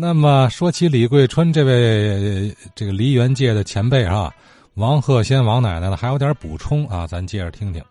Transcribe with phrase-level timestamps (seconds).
[0.00, 4.32] 那么说起李桂春这位这个梨园界的前辈啊，
[4.72, 7.84] 王鹤仙王奶奶呢还有点补充啊，咱接着听听。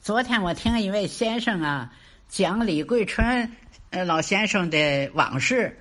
[0.00, 1.90] 昨天我听一位先生啊
[2.28, 3.50] 讲李桂春
[3.90, 5.76] 呃老先生的往事，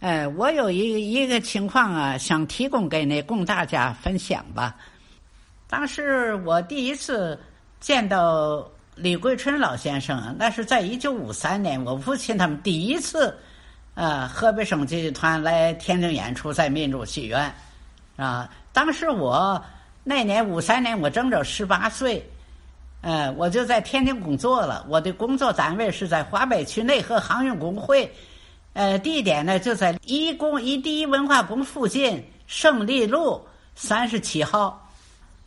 [0.00, 4.76] 呃，我有一一个情况啊，想提供给那供大家分享吧。
[5.66, 7.40] 当时我第一次
[7.80, 13.34] 见到李桂春老先生，那是在一九五三年，我父亲他们第一次。
[13.96, 17.50] 呃，河北省京剧团来天津演出，在民主戏院，
[18.16, 19.58] 啊，当时我
[20.04, 22.22] 那年五三年，我正着十八岁，
[23.00, 24.84] 呃，我就在天津工作了。
[24.90, 28.12] 我的工作单位是在华北区内河航运工会，
[28.74, 33.40] 呃，地点呢就在一工一第一文化宫附近胜利路
[33.74, 34.78] 三十七号。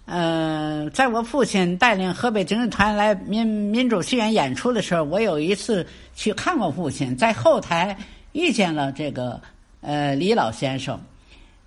[0.06, 5.86] 嗯，在我父亲带领河北京剧团来民民主戏院演出的时候，我有一次
[6.16, 7.96] 去看过父亲，在后台。
[8.40, 9.42] 遇见了这个
[9.82, 10.98] 呃李老先生，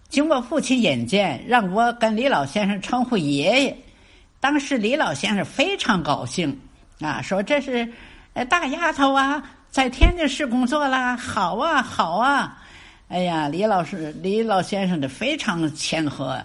[0.09, 3.77] 经过父亲引荐，让我跟李老先生称呼爷爷。
[4.41, 6.59] 当时李老先生非常高兴
[7.01, 7.87] 啊，说这是
[8.33, 12.59] 呃大丫头啊，在天津市工作啦，好啊好啊。
[13.09, 16.43] 哎呀，李老师李老先生的非常谦和。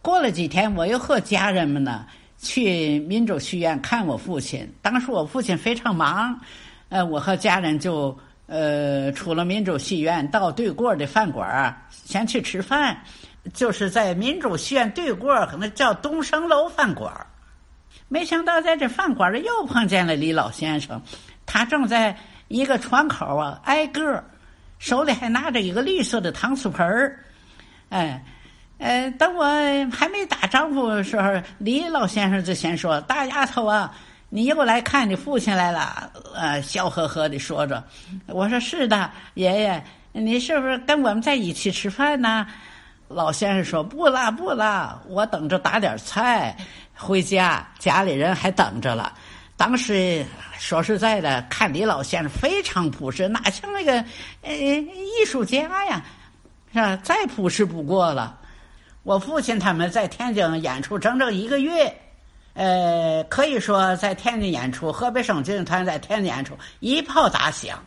[0.00, 2.06] 过了几天，我又和家人们呢
[2.40, 4.72] 去民主戏院看我父亲。
[4.80, 6.38] 当时我父亲非常忙，
[6.90, 8.16] 呃，我和家人就。
[8.48, 12.96] 呃，出了民主戏院，到对过的饭馆先去吃饭，
[13.52, 17.12] 就是在民主戏院对过可能叫东升楼饭馆
[18.08, 21.02] 没想到在这饭馆里又碰见了李老先生，
[21.44, 22.16] 他正在
[22.48, 24.24] 一个窗口啊挨个
[24.78, 27.22] 手里还拿着一个绿色的搪瓷盆儿。
[27.90, 28.24] 哎，
[28.78, 29.44] 呃，等我
[29.92, 33.94] 还没打招呼的时候，李老先生就先说：“大丫头啊。”
[34.30, 37.82] 你又来看你父亲来了，呃，笑呵呵的说着。
[38.26, 42.46] 我说是的，爷爷，你是不是跟我们在一起吃饭呢？
[43.08, 46.54] 老先生说不啦不啦，我等着打点菜
[46.94, 49.14] 回家，家里人还等着了。
[49.56, 50.22] 当时
[50.58, 54.04] 说实在的，看李老先生非常朴实，哪像那个
[54.42, 56.04] 呃艺术家呀，
[56.70, 56.96] 是吧？
[57.02, 58.38] 再朴实不过了。
[59.04, 61.98] 我父亲他们在天津演出整整一个月。
[62.58, 67.78] 呃，可以说在天津演出，河北省京剧团在天津演出一炮打响，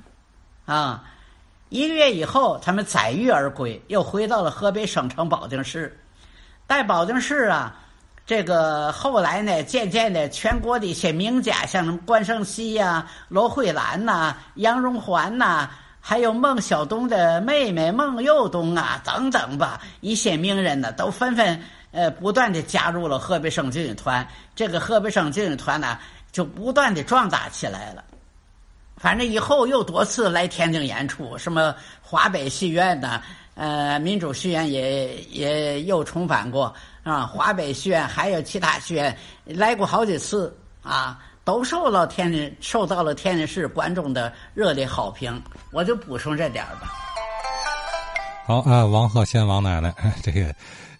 [0.65, 1.03] 啊，
[1.67, 5.99] 一个月以后，他们载誉而归，又回到了河北省城保定市。
[6.69, 7.75] 在保定市啊，
[8.25, 21.61] 这个后来呢，渐渐的，全国的一些名家，像什么关胜熙呀、罗慧兰呐、杨荣环呐，还有孟小冬的妹妹孟幼冬啊，等等吧，一些名人呢，都纷纷。
[21.91, 24.25] 呃，不断的加入了河北省京剧团，
[24.55, 25.99] 这个河北省京剧团呢，
[26.31, 28.03] 就不断的壮大起来了。
[28.95, 33.21] 反正以后又多次来天津演出，什么华北戏院呢，
[33.55, 45.41] 呃，民主戏院也也又重返过啊，华北戏院还有其他戏院来过好几次啊，都受到天津受到了天津市观众的热烈好评。
[45.71, 46.93] 我就补充这点吧。
[48.45, 50.55] 好啊，王鹤仙王奶奶 这个。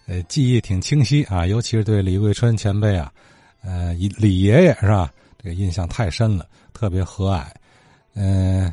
[0.06, 3.12] 呃，记忆挺清晰啊，尤其是对李桂春前辈啊，
[3.62, 5.12] 呃，李爷爷是吧？
[5.38, 7.44] 这个印象太深了，特别和蔼。
[8.14, 8.72] 嗯，